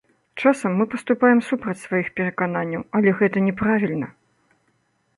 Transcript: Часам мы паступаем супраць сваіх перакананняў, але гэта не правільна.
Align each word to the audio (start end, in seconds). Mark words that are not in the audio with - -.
Часам 0.43 0.71
мы 0.79 0.87
паступаем 0.93 1.39
супраць 1.51 1.77
сваіх 1.85 2.09
перакананняў, 2.21 2.81
але 3.01 3.09
гэта 3.23 3.37
не 3.49 3.53
правільна. 3.65 4.07